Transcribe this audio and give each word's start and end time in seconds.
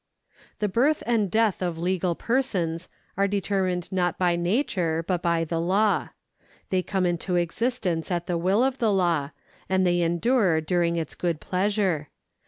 The 0.57 0.67
birth 0.67 1.03
and 1.05 1.29
death 1.29 1.61
of 1.61 1.77
legal 1.77 2.15
persons 2.15 2.89
are 3.17 3.27
determined 3.27 3.91
not 3.91 4.17
by 4.17 4.35
nature, 4.35 5.05
but 5.07 5.21
by 5.21 5.43
the 5.43 5.61
law. 5.61 6.09
They 6.71 6.81
come 6.81 7.05
into 7.05 7.35
existence 7.35 8.09
at 8.09 8.25
the 8.25 8.35
will 8.35 8.63
of 8.63 8.79
the 8.79 8.91
law, 8.91 9.29
and 9.69 9.85
they 9.85 10.01
endure 10.01 10.59
diu 10.59 10.81
ing 10.87 10.95
its 10.95 11.13
good 11.13 11.39
pleasure. 11.39 12.09